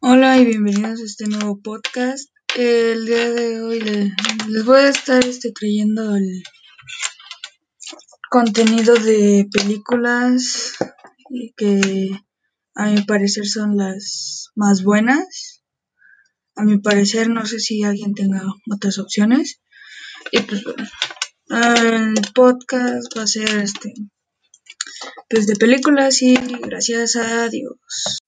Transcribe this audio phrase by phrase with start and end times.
[0.00, 2.30] Hola y bienvenidos a este nuevo podcast.
[2.56, 6.44] El día de hoy les voy a estar este, trayendo el
[8.30, 10.76] contenido de películas
[11.56, 12.10] que
[12.76, 15.64] a mi parecer son las más buenas.
[16.54, 18.40] A mi parecer no sé si alguien tenga
[18.70, 19.60] otras opciones.
[20.30, 20.88] Y pues bueno,
[21.50, 23.92] el podcast va a ser este
[25.28, 28.20] pues de películas y gracias a Dios.